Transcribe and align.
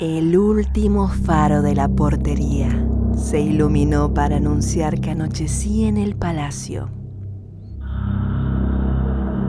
El 0.00 0.34
último 0.38 1.08
faro 1.08 1.60
de 1.60 1.74
la 1.74 1.86
portería 1.86 2.70
se 3.14 3.38
iluminó 3.38 4.14
para 4.14 4.38
anunciar 4.38 4.98
que 4.98 5.10
anochecía 5.10 5.88
en 5.88 5.98
el 5.98 6.16
palacio. 6.16 6.88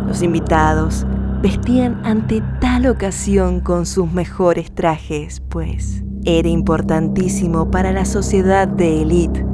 Los 0.06 0.21
invitados 0.21 1.07
vestían 1.42 2.06
ante 2.06 2.43
tal 2.60 2.88
ocasión 2.88 3.61
con 3.61 3.86
sus 3.86 4.11
mejores 4.11 4.75
trajes, 4.75 5.42
pues 5.48 6.04
era 6.25 6.50
importantísimo 6.50 7.71
para 7.71 7.93
la 7.93 8.04
sociedad 8.04 8.68
de 8.68 9.04
élite 9.04 9.46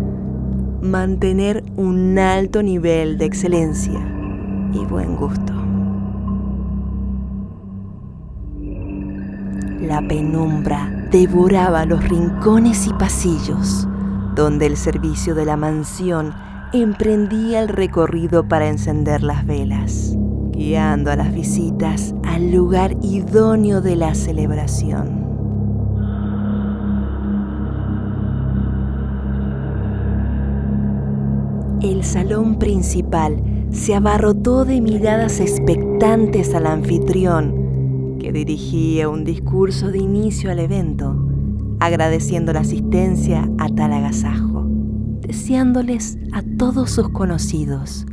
mantener 0.82 1.64
un 1.76 2.18
alto 2.18 2.64
nivel 2.64 3.20
de 3.20 3.26
excelencia 3.26 4.00
y 4.74 4.84
buen 4.86 5.16
gusto. 5.16 5.57
La 9.88 10.06
penumbra 10.06 10.92
devoraba 11.12 11.86
los 11.86 12.06
rincones 12.10 12.88
y 12.88 12.94
pasillos, 12.94 13.88
donde 14.36 14.66
el 14.66 14.76
servicio 14.76 15.34
de 15.34 15.46
la 15.46 15.56
mansión 15.56 16.34
emprendía 16.74 17.62
el 17.62 17.70
recorrido 17.70 18.46
para 18.50 18.68
encender 18.68 19.24
las 19.24 19.46
velas, 19.46 20.14
guiando 20.52 21.10
a 21.10 21.16
las 21.16 21.34
visitas 21.34 22.14
al 22.26 22.52
lugar 22.52 22.98
idóneo 23.02 23.80
de 23.80 23.96
la 23.96 24.14
celebración. 24.14 25.26
El 31.82 32.04
salón 32.04 32.60
principal 32.60 33.42
se 33.72 33.96
abarrotó 33.96 34.66
de 34.66 34.82
miradas 34.82 35.40
expectantes 35.40 36.54
al 36.54 36.68
anfitrión, 36.68 37.67
dirigía 38.32 39.10
un 39.10 39.24
discurso 39.24 39.92
de 39.92 40.00
inicio 40.00 40.52
al 40.52 40.60
evento, 40.60 41.28
agradeciendo 41.80 42.54
la 42.54 42.62
asistencia 42.62 43.50
a 43.58 43.70
tal 43.70 43.94
agasajo, 43.94 44.66
deseándoles 45.22 46.18
a 46.34 46.42
todos 46.58 46.92
sus 46.92 47.10
conocidos 47.10 48.06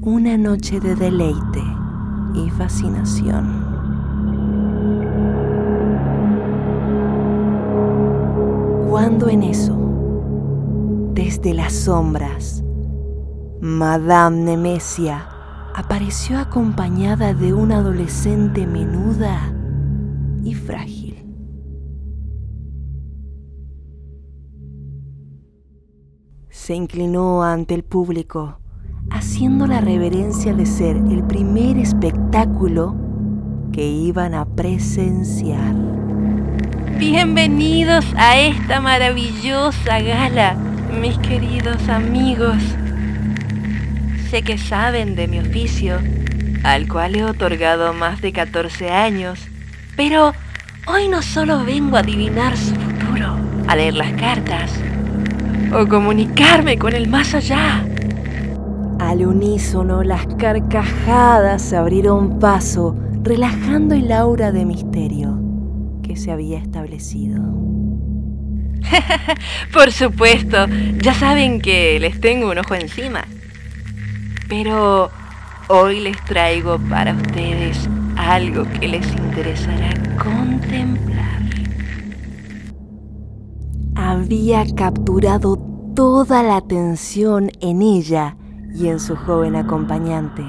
una 0.00 0.36
noche 0.36 0.80
de 0.80 0.94
deleite 0.94 1.62
y 2.34 2.50
fascinación. 2.50 3.64
Cuando 8.90 9.28
en 9.28 9.42
eso, 9.42 9.76
desde 11.14 11.54
las 11.54 11.72
sombras, 11.72 12.62
Madame 13.60 14.42
Nemesia 14.42 15.33
apareció 15.74 16.38
acompañada 16.38 17.34
de 17.34 17.52
una 17.52 17.78
adolescente 17.78 18.64
menuda 18.64 19.52
y 20.44 20.54
frágil. 20.54 21.26
Se 26.48 26.74
inclinó 26.74 27.42
ante 27.42 27.74
el 27.74 27.82
público, 27.82 28.58
haciendo 29.10 29.66
la 29.66 29.80
reverencia 29.80 30.54
de 30.54 30.64
ser 30.64 30.96
el 30.96 31.24
primer 31.24 31.76
espectáculo 31.76 32.94
que 33.72 33.86
iban 33.86 34.34
a 34.34 34.46
presenciar. 34.46 35.74
Bienvenidos 36.98 38.06
a 38.16 38.38
esta 38.38 38.80
maravillosa 38.80 40.00
gala, 40.00 40.56
mis 41.00 41.18
queridos 41.18 41.88
amigos 41.88 42.56
que 44.42 44.58
saben 44.58 45.14
de 45.14 45.28
mi 45.28 45.38
oficio, 45.38 46.00
al 46.64 46.88
cual 46.88 47.14
he 47.14 47.24
otorgado 47.24 47.92
más 47.92 48.20
de 48.20 48.32
14 48.32 48.90
años, 48.90 49.38
pero 49.96 50.32
hoy 50.86 51.08
no 51.08 51.22
solo 51.22 51.64
vengo 51.64 51.96
a 51.96 52.00
adivinar 52.00 52.56
su 52.56 52.74
futuro, 52.74 53.36
a 53.68 53.76
leer 53.76 53.94
las 53.94 54.12
cartas 54.14 54.72
o 55.72 55.86
comunicarme 55.86 56.78
con 56.78 56.94
el 56.94 57.08
más 57.08 57.34
allá. 57.34 57.84
Al 58.98 59.26
unísono 59.26 60.02
las 60.02 60.26
carcajadas 60.36 61.62
se 61.62 61.76
abrieron 61.76 62.38
paso, 62.38 62.96
relajando 63.22 63.94
el 63.94 64.10
aura 64.10 64.50
de 64.50 64.64
misterio 64.64 65.38
que 66.02 66.16
se 66.16 66.32
había 66.32 66.58
establecido. 66.58 67.40
Por 69.72 69.92
supuesto, 69.92 70.66
ya 71.00 71.14
saben 71.14 71.60
que 71.60 71.98
les 72.00 72.20
tengo 72.20 72.50
un 72.50 72.58
ojo 72.58 72.74
encima. 72.74 73.24
Pero 74.48 75.10
hoy 75.68 76.00
les 76.00 76.22
traigo 76.24 76.78
para 76.88 77.14
ustedes 77.14 77.88
algo 78.16 78.64
que 78.78 78.88
les 78.88 79.06
interesará 79.12 79.90
contemplar. 80.22 81.42
Había 83.94 84.64
capturado 84.74 85.56
toda 85.94 86.42
la 86.42 86.56
atención 86.56 87.50
en 87.60 87.82
ella 87.82 88.36
y 88.74 88.88
en 88.88 89.00
su 89.00 89.16
joven 89.16 89.56
acompañante, 89.56 90.42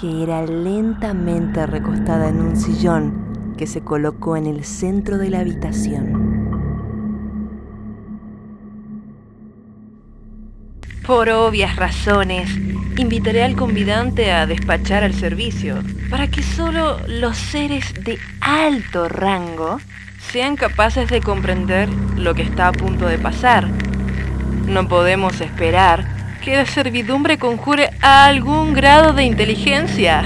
que 0.00 0.22
era 0.22 0.46
lentamente 0.46 1.66
recostada 1.66 2.28
en 2.28 2.40
un 2.40 2.56
sillón 2.56 3.54
que 3.56 3.66
se 3.66 3.82
colocó 3.82 4.36
en 4.36 4.46
el 4.46 4.64
centro 4.64 5.18
de 5.18 5.30
la 5.30 5.40
habitación. 5.40 6.19
Por 11.06 11.28
obvias 11.28 11.76
razones, 11.76 12.50
invitaré 12.96 13.42
al 13.42 13.56
convidante 13.56 14.32
a 14.32 14.46
despachar 14.46 15.02
al 15.02 15.14
servicio, 15.14 15.82
para 16.08 16.28
que 16.28 16.42
solo 16.42 17.00
los 17.08 17.36
seres 17.36 17.94
de 18.04 18.18
alto 18.40 19.08
rango 19.08 19.80
sean 20.30 20.56
capaces 20.56 21.08
de 21.08 21.20
comprender 21.20 21.88
lo 22.16 22.34
que 22.34 22.42
está 22.42 22.68
a 22.68 22.72
punto 22.72 23.06
de 23.06 23.18
pasar. 23.18 23.68
No 24.66 24.86
podemos 24.88 25.40
esperar 25.40 26.06
que 26.44 26.56
la 26.56 26.66
servidumbre 26.66 27.38
conjure 27.38 27.90
algún 28.00 28.72
grado 28.72 29.12
de 29.12 29.24
inteligencia. 29.24 30.22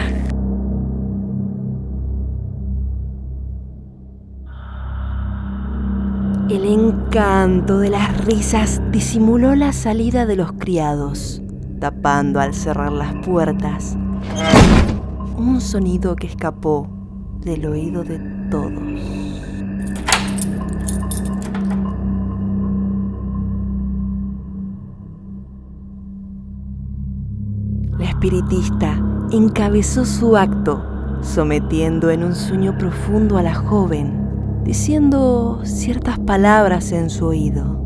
El 7.14 7.20
encanto 7.20 7.78
de 7.78 7.90
las 7.90 8.24
risas 8.24 8.82
disimuló 8.90 9.54
la 9.54 9.72
salida 9.72 10.26
de 10.26 10.34
los 10.34 10.50
criados 10.50 11.40
tapando 11.78 12.40
al 12.40 12.54
cerrar 12.54 12.90
las 12.90 13.14
puertas 13.24 13.96
un 15.36 15.60
sonido 15.60 16.16
que 16.16 16.26
escapó 16.26 16.88
del 17.38 17.66
oído 17.66 18.02
de 18.02 18.18
todos. 18.50 18.72
La 27.96 28.06
espiritista 28.06 29.00
encabezó 29.30 30.04
su 30.04 30.36
acto, 30.36 30.84
sometiendo 31.22 32.10
en 32.10 32.24
un 32.24 32.34
sueño 32.34 32.76
profundo 32.76 33.38
a 33.38 33.42
la 33.44 33.54
joven, 33.54 34.23
diciendo 34.64 35.60
ciertas 35.64 36.18
palabras 36.18 36.90
en 36.92 37.10
su 37.10 37.26
oído. 37.26 37.80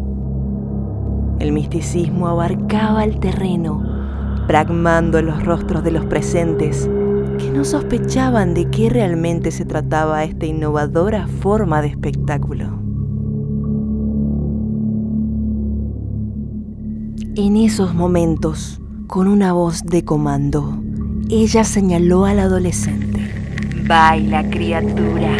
El 1.41 1.53
misticismo 1.53 2.28
abarcaba 2.28 3.05
el 3.05 3.19
terreno, 3.19 3.83
pragmando 4.47 5.21
los 5.22 5.44
rostros 5.44 5.83
de 5.84 5.91
los 5.91 6.06
presentes, 6.06 6.89
que 7.39 7.50
no 7.50 7.65
sospechaban 7.65 8.55
de 8.55 8.71
qué 8.71 8.91
realmente 8.91 9.50
se 9.50 9.65
trataba 9.65 10.25
esta 10.25 10.47
innovadora 10.47 11.27
forma 11.27 11.83
de 11.83 11.89
espectáculo. 11.89 12.78
En 17.37 17.56
esos 17.56 17.95
momentos, 17.95 18.81
con 19.07 19.28
una 19.28 19.53
voz 19.53 19.84
de 19.84 20.04
comando, 20.04 20.83
ella 21.31 21.63
señaló 21.63 22.24
al 22.24 22.41
adolescente. 22.41 23.31
Baila, 23.86 24.48
criatura, 24.51 25.36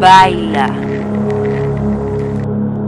baila. 0.00 0.68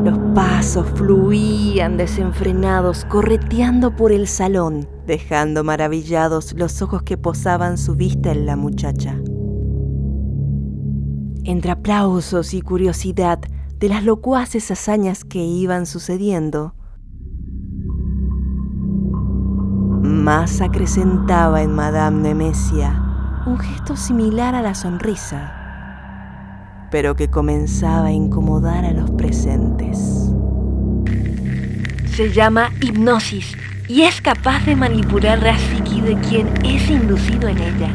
Los 0.02 0.18
pasos 0.34 0.88
fluían 0.94 1.96
desenfrenados, 1.96 3.04
correteando 3.04 3.94
por 3.94 4.10
el 4.10 4.26
salón, 4.26 4.88
dejando 5.06 5.62
maravillados 5.62 6.54
los 6.54 6.80
ojos 6.82 7.02
que 7.02 7.18
posaban 7.18 7.76
su 7.78 7.94
vista 7.94 8.32
en 8.32 8.46
la 8.46 8.56
muchacha. 8.56 9.14
Entre 11.44 11.70
aplausos 11.70 12.54
y 12.54 12.62
curiosidad 12.62 13.38
de 13.78 13.88
las 13.88 14.04
locuaces 14.04 14.70
hazañas 14.70 15.24
que 15.24 15.40
iban 15.40 15.86
sucediendo, 15.86 16.74
más 20.02 20.60
acrecentaba 20.60 21.62
en 21.62 21.72
Madame 21.74 22.22
Nemesia 22.22 23.42
un 23.46 23.58
gesto 23.58 23.96
similar 23.96 24.54
a 24.54 24.62
la 24.62 24.74
sonrisa 24.74 25.61
pero 26.92 27.16
que 27.16 27.28
comenzaba 27.28 28.06
a 28.06 28.12
incomodar 28.12 28.84
a 28.84 28.92
los 28.92 29.10
presentes. 29.10 29.98
Se 32.14 32.30
llama 32.30 32.70
hipnosis 32.80 33.56
y 33.88 34.02
es 34.02 34.20
capaz 34.20 34.64
de 34.66 34.76
manipular 34.76 35.42
la 35.42 35.58
psiqui 35.58 36.02
de 36.02 36.14
quien 36.20 36.48
es 36.64 36.88
inducido 36.88 37.48
en 37.48 37.58
ella. 37.58 37.90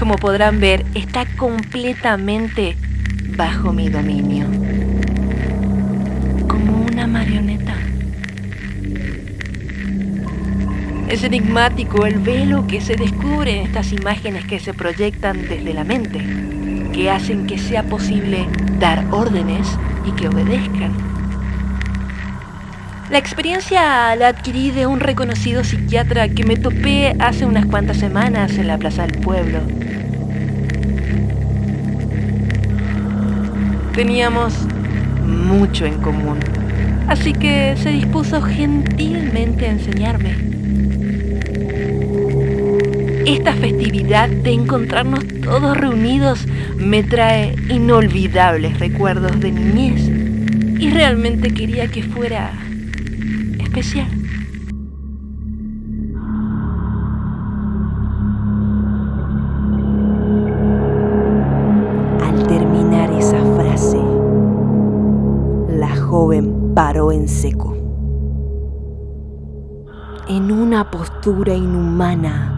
Como 0.00 0.16
podrán 0.16 0.58
ver, 0.58 0.84
está 0.94 1.26
completamente 1.36 2.76
bajo 3.36 3.72
mi 3.72 3.88
dominio. 3.88 4.46
marioneta. 7.06 7.74
Es 11.08 11.24
enigmático 11.24 12.04
el 12.04 12.18
velo 12.18 12.66
que 12.66 12.80
se 12.80 12.96
descubre 12.96 13.56
en 13.56 13.66
estas 13.66 13.92
imágenes 13.92 14.44
que 14.44 14.60
se 14.60 14.74
proyectan 14.74 15.48
desde 15.48 15.72
la 15.72 15.84
mente, 15.84 16.18
que 16.98 17.12
hacen 17.12 17.46
que 17.46 17.58
sea 17.58 17.84
posible 17.84 18.48
dar 18.80 19.06
órdenes 19.12 19.68
y 20.04 20.10
que 20.16 20.26
obedezcan. 20.26 20.92
La 23.08 23.18
experiencia 23.18 24.16
la 24.16 24.26
adquirí 24.26 24.72
de 24.72 24.88
un 24.88 24.98
reconocido 24.98 25.62
psiquiatra 25.62 26.28
que 26.28 26.42
me 26.42 26.56
topé 26.56 27.14
hace 27.20 27.46
unas 27.46 27.66
cuantas 27.66 27.98
semanas 27.98 28.58
en 28.58 28.66
la 28.66 28.78
Plaza 28.78 29.06
del 29.06 29.16
Pueblo. 29.20 29.60
Teníamos 33.94 34.54
mucho 35.24 35.86
en 35.86 36.00
común, 36.00 36.40
así 37.06 37.32
que 37.32 37.76
se 37.76 37.90
dispuso 37.90 38.42
gentilmente 38.42 39.66
a 39.66 39.70
enseñarme. 39.70 40.34
Esta 43.28 43.52
festividad 43.52 44.30
de 44.30 44.52
encontrarnos 44.52 45.22
todos 45.44 45.76
reunidos 45.76 46.46
me 46.78 47.02
trae 47.02 47.54
inolvidables 47.68 48.80
recuerdos 48.80 49.38
de 49.38 49.52
niñez 49.52 50.08
y 50.80 50.88
realmente 50.88 51.52
quería 51.52 51.88
que 51.88 52.02
fuera 52.04 52.52
especial. 53.60 54.08
Al 62.22 62.46
terminar 62.46 63.10
esa 63.12 63.44
frase, 63.56 63.98
la 65.78 65.94
joven 65.96 66.72
paró 66.74 67.12
en 67.12 67.28
seco. 67.28 67.76
En 70.30 70.50
una 70.50 70.90
postura 70.90 71.52
inhumana, 71.52 72.57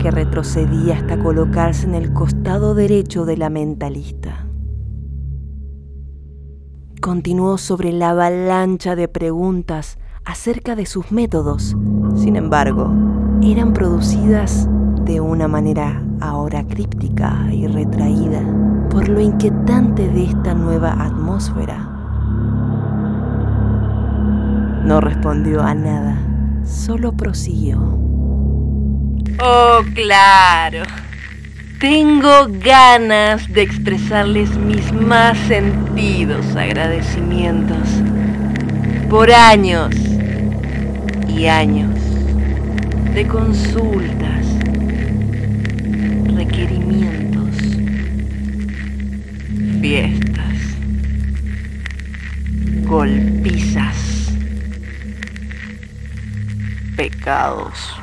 que 0.00 0.10
retrocedía 0.10 0.96
hasta 0.96 1.18
colocarse 1.18 1.86
en 1.86 1.94
el 1.94 2.12
costado 2.12 2.74
derecho 2.74 3.24
de 3.24 3.36
la 3.36 3.50
mentalista. 3.50 4.46
Continuó 7.00 7.58
sobre 7.58 7.92
la 7.92 8.10
avalancha 8.10 8.96
de 8.96 9.08
preguntas 9.08 9.98
acerca 10.24 10.74
de 10.74 10.86
sus 10.86 11.12
métodos. 11.12 11.76
Sin 12.16 12.36
embargo, 12.36 12.92
eran 13.42 13.72
producidas 13.72 14.68
de 15.04 15.20
una 15.20 15.48
manera 15.48 16.02
ahora 16.20 16.66
críptica 16.66 17.48
y 17.52 17.66
retraída 17.66 18.42
por 18.90 19.08
lo 19.08 19.20
inquietante 19.20 20.08
de 20.08 20.24
esta 20.24 20.54
nueva 20.54 20.92
atmósfera. 20.92 21.86
No 24.84 25.00
respondió 25.00 25.62
a 25.62 25.74
nada, 25.74 26.18
solo 26.64 27.12
prosiguió. 27.12 28.09
Oh, 29.42 29.82
claro. 29.94 30.82
Tengo 31.78 32.46
ganas 32.62 33.50
de 33.52 33.62
expresarles 33.62 34.50
mis 34.58 34.92
más 34.92 35.38
sentidos 35.48 36.54
agradecimientos 36.54 37.88
por 39.08 39.32
años 39.32 39.94
y 41.26 41.46
años 41.46 41.98
de 43.14 43.26
consultas, 43.26 44.46
requerimientos, 46.34 47.56
fiestas, 49.80 50.58
golpizas, 52.84 54.34
pecados 56.94 57.99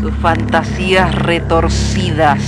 sus 0.00 0.14
fantasías 0.18 1.14
retorcidas, 1.14 2.40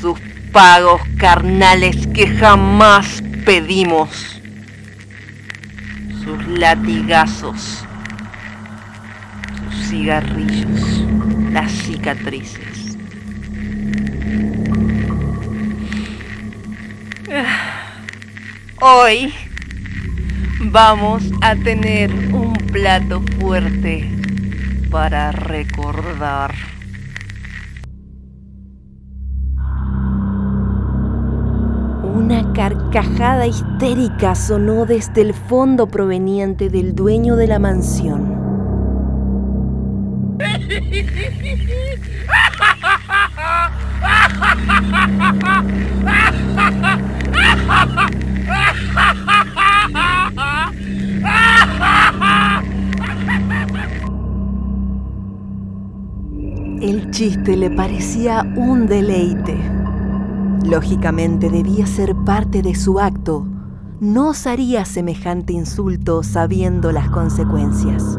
sus 0.00 0.18
pagos 0.50 1.02
carnales 1.18 2.06
que 2.08 2.26
jamás 2.26 3.22
pedimos, 3.44 4.40
sus 6.24 6.46
latigazos, 6.46 7.84
sus 9.58 9.88
cigarrillos, 9.88 11.04
las 11.52 11.70
cicatrices. 11.70 12.96
Hoy 18.80 19.34
vamos 20.60 21.24
a 21.42 21.54
tener 21.56 22.10
un 22.32 22.54
plato 22.72 23.22
fuerte 23.38 24.15
para 24.90 25.32
recordar. 25.32 26.54
Una 32.02 32.52
carcajada 32.52 33.46
histérica 33.46 34.34
sonó 34.34 34.86
desde 34.86 35.22
el 35.22 35.34
fondo 35.34 35.86
proveniente 35.86 36.68
del 36.70 36.94
dueño 36.94 37.36
de 37.36 37.46
la 37.46 37.58
mansión. 37.58 38.36
chiste 57.16 57.56
le 57.56 57.70
parecía 57.70 58.42
un 58.56 58.86
deleite. 58.86 59.56
Lógicamente 60.66 61.48
debía 61.48 61.86
ser 61.86 62.14
parte 62.14 62.60
de 62.60 62.74
su 62.74 63.00
acto. 63.00 63.46
No 64.00 64.28
osaría 64.28 64.84
semejante 64.84 65.54
insulto 65.54 66.22
sabiendo 66.22 66.92
las 66.92 67.08
consecuencias. 67.08 68.18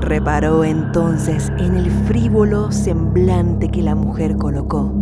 Reparó 0.00 0.64
entonces 0.64 1.52
en 1.58 1.76
el 1.76 1.92
frívolo 2.08 2.72
semblante 2.72 3.68
que 3.68 3.82
la 3.82 3.94
mujer 3.94 4.34
colocó. 4.34 4.92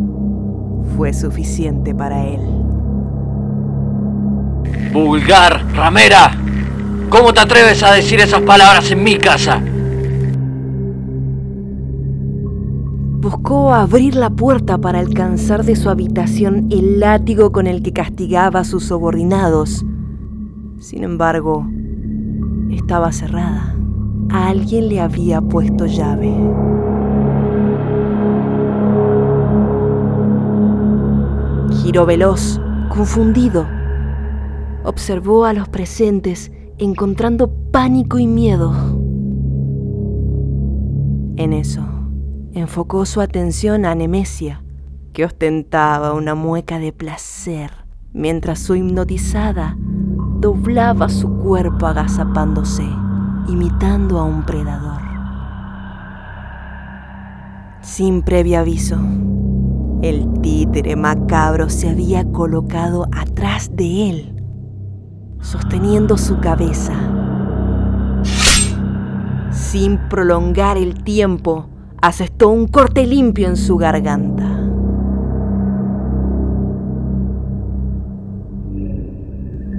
Fue 0.95 1.15
suficiente 1.15 1.95
para 1.95 2.27
él. 2.27 2.41
Vulgar, 4.93 5.65
ramera. 5.75 6.33
¿Cómo 7.09 7.33
te 7.33 7.41
atreves 7.41 7.83
a 7.83 7.95
decir 7.95 8.21
esas 8.21 8.43
palabras 8.43 8.91
en 8.91 9.03
mi 9.03 9.17
casa? 9.17 9.63
Buscó 13.21 13.75
abrir 13.75 14.15
la 14.15 14.31
puerta 14.31 14.79
para 14.79 15.01
alcanzar 15.01 15.65
de 15.65 15.75
su 15.75 15.91
habitación 15.91 16.69
el 16.71 17.01
látigo 17.01 17.51
con 17.51 17.67
el 17.67 17.83
que 17.83 17.93
castigaba 17.93 18.61
a 18.61 18.65
sus 18.65 18.85
subordinados. 18.85 19.85
Sin 20.79 21.03
embargo, 21.03 21.67
estaba 22.71 23.11
cerrada. 23.11 23.75
A 24.31 24.47
alguien 24.47 24.89
le 24.89 25.01
había 25.01 25.41
puesto 25.41 25.87
llave. 25.87 26.33
Giró 31.83 32.07
veloz, 32.07 32.61
confundido. 32.89 33.67
Observó 34.85 35.45
a 35.45 35.53
los 35.55 35.69
presentes, 35.69 36.53
encontrando 36.79 37.51
pánico 37.73 38.21
y 38.21 38.29
miedo. 38.29 38.73
En 41.37 41.53
eso 41.53 41.98
enfocó 42.53 43.07
su 43.07 43.21
atención 43.21 43.85
a 43.85 43.95
Nemesia, 43.95 44.63
que 45.13 45.25
ostentaba 45.25 46.13
una 46.13 46.35
mueca 46.35 46.79
de 46.79 46.93
placer 46.93 47.89
mientras 48.13 48.59
su 48.59 48.75
hipnotizada 48.75 49.77
doblaba 49.79 51.09
su 51.09 51.39
cuerpo 51.39 51.87
agazapándose, 51.87 52.85
imitando 53.49 54.19
a 54.19 54.25
un 54.25 54.45
predador. 54.45 55.03
Sin 57.81 58.23
previo 58.23 58.61
aviso, 58.61 58.99
el 60.03 60.41
títere 60.41 60.95
macabro 60.95 61.69
se 61.71 61.89
había 61.89 62.25
colocado 62.31 63.07
atrás 63.13 63.71
de 63.75 64.11
él, 64.11 64.43
sosteniendo 65.41 66.17
su 66.17 66.39
cabeza. 66.39 66.95
Sin 69.51 69.99
prolongar 70.09 70.77
el 70.77 71.03
tiempo, 71.03 71.69
asestó 72.01 72.49
un 72.49 72.67
corte 72.67 73.07
limpio 73.07 73.49
en 73.49 73.57
su 73.57 73.77
garganta. 73.77 74.45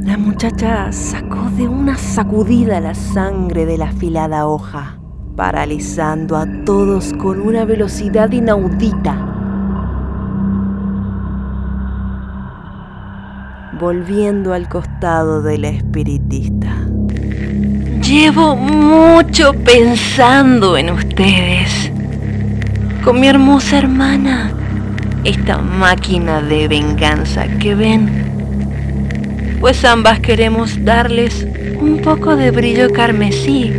La 0.03 0.17
muchacha 0.17 0.91
sacó 0.91 1.49
de 1.57 1.67
una 1.67 1.97
sacudida 1.97 2.79
la 2.79 2.95
sangre 2.95 3.65
de 3.65 3.77
la 3.77 3.89
afilada 3.89 4.47
hoja, 4.47 4.99
paralizando 5.35 6.35
a 6.37 6.45
todos 6.65 7.13
con 7.13 7.41
una 7.41 7.65
velocidad 7.65 8.31
inaudita. 8.31 9.29
volviendo 13.79 14.53
al 14.53 14.67
costado 14.67 15.41
de 15.41 15.57
la 15.57 15.69
espiritista. 15.69 16.75
Llevo 18.01 18.55
mucho 18.55 19.53
pensando 19.53 20.77
en 20.77 20.89
ustedes. 20.89 21.91
Con 23.03 23.19
mi 23.19 23.27
hermosa 23.27 23.77
hermana. 23.77 24.51
Esta 25.23 25.57
máquina 25.57 26.41
de 26.41 26.67
venganza 26.67 27.47
que 27.59 27.75
ven. 27.75 29.57
Pues 29.59 29.83
ambas 29.85 30.19
queremos 30.19 30.83
darles 30.83 31.47
un 31.79 32.01
poco 32.01 32.35
de 32.35 32.51
brillo 32.51 32.91
carmesí 32.91 33.73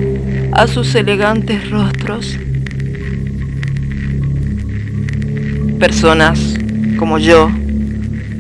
a 0.53 0.67
sus 0.67 0.95
elegantes 0.95 1.71
rostros. 1.71 2.39
Personas 5.79 6.59
como 6.99 7.19
yo 7.19 7.51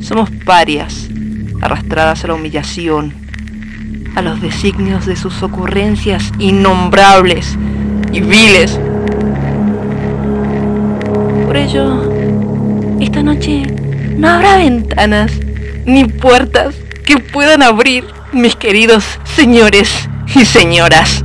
somos 0.01 0.31
parias, 0.31 1.09
arrastradas 1.61 2.25
a 2.25 2.29
la 2.29 2.35
humillación 2.35 3.15
a 4.17 4.23
los 4.23 4.41
designios 4.41 5.07
de 5.07 5.17
sus 5.17 5.43
ocurrencias 5.43 6.33
innombrables 6.39 7.57
y 8.13 8.21
viles. 8.21 8.79
Por 11.51 11.57
ello, 11.57 12.01
esta 13.01 13.25
noche 13.25 13.65
no 14.17 14.29
habrá 14.29 14.59
ventanas 14.59 15.33
ni 15.85 16.05
puertas 16.05 16.77
que 17.05 17.17
puedan 17.19 17.65
abrir, 17.65 18.05
mis 18.33 18.55
queridos 18.55 19.19
señores 19.25 20.09
y 20.37 20.45
señoras. 20.45 21.25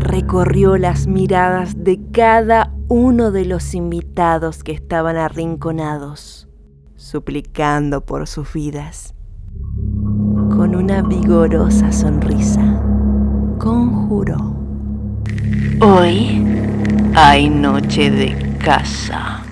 Recorrió 0.00 0.76
las 0.76 1.06
miradas 1.06 1.82
de 1.82 1.98
cada 2.12 2.74
uno 2.88 3.30
de 3.30 3.46
los 3.46 3.72
invitados 3.72 4.62
que 4.62 4.72
estaban 4.72 5.16
arrinconados, 5.16 6.46
suplicando 6.94 8.04
por 8.04 8.26
sus 8.26 8.52
vidas 8.52 9.14
con 10.54 10.76
una 10.76 11.00
vigorosa 11.00 11.90
sonrisa, 11.90 12.82
conjuró. 13.58 14.54
Hoy 15.80 16.44
hay 17.14 17.48
noche 17.48 18.10
de 18.10 18.53
casa. 18.64 19.43